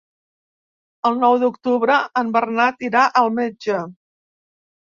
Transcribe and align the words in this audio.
El 1.09 1.19
nou 1.23 1.35
d'octubre 1.43 1.99
en 2.23 2.33
Bernat 2.39 2.83
irà 2.89 3.05
al 3.23 3.33
metge. 3.39 3.81